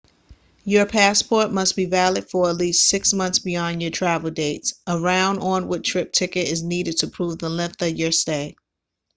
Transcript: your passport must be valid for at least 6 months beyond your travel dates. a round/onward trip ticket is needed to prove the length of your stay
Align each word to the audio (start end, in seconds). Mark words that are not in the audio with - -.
your 0.65 0.87
passport 0.87 1.51
must 1.51 1.75
be 1.75 1.85
valid 1.85 2.27
for 2.27 2.49
at 2.49 2.55
least 2.57 2.87
6 2.89 3.13
months 3.13 3.37
beyond 3.37 3.83
your 3.83 3.91
travel 3.91 4.31
dates. 4.31 4.73
a 4.87 4.99
round/onward 4.99 5.83
trip 5.83 6.11
ticket 6.11 6.47
is 6.47 6.63
needed 6.63 6.97
to 6.97 7.07
prove 7.07 7.37
the 7.37 7.49
length 7.51 7.83
of 7.83 7.95
your 7.95 8.11
stay 8.11 8.55